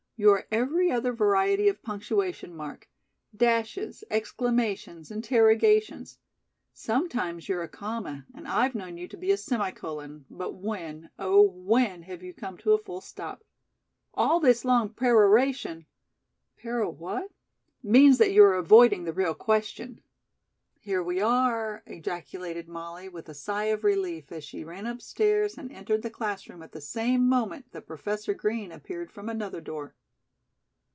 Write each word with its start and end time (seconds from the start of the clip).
You 0.23 0.29
are 0.29 0.45
every 0.51 0.91
other 0.91 1.13
variety 1.13 1.67
of 1.67 1.81
punctuation 1.81 2.55
mark, 2.55 2.87
dashes, 3.35 4.03
exclamations, 4.11 5.09
interrogations. 5.09 6.19
Sometimes 6.75 7.49
you're 7.49 7.63
a 7.63 7.67
comma 7.67 8.27
and 8.35 8.47
I've 8.47 8.75
known 8.75 8.97
you 8.99 9.07
to 9.07 9.17
be 9.17 9.31
a 9.31 9.35
semicolon, 9.37 10.25
but 10.29 10.53
when, 10.53 11.09
oh, 11.17 11.41
when 11.41 12.03
have 12.03 12.21
you 12.21 12.35
come 12.35 12.55
to 12.57 12.73
a 12.73 12.77
full 12.77 13.01
stop?" 13.01 13.43
"All 14.13 14.39
this 14.39 14.63
long 14.63 14.89
peroration" 14.89 15.87
"Pero 16.61 16.87
what?" 16.91 17.31
"Means 17.81 18.19
that 18.19 18.31
you 18.31 18.43
are 18.43 18.53
avoiding 18.53 19.05
the 19.05 19.13
real 19.13 19.33
question." 19.33 20.01
"Here 20.81 21.01
we 21.01 21.19
are," 21.19 21.81
ejaculated 21.87 22.67
Molly 22.67 23.09
with 23.09 23.27
a 23.27 23.33
sigh 23.33 23.69
of 23.73 23.83
relief 23.83 24.31
as 24.31 24.43
she 24.43 24.63
ran 24.63 24.85
upstairs 24.85 25.57
and 25.57 25.71
entered 25.71 26.03
the 26.03 26.11
class 26.11 26.47
room 26.47 26.61
at 26.61 26.73
the 26.73 26.81
same 26.81 27.27
moment 27.27 27.71
that 27.71 27.87
Professor 27.87 28.35
Green 28.35 28.71
appeared 28.71 29.09
from 29.11 29.27
another 29.27 29.59
door. 29.61 29.95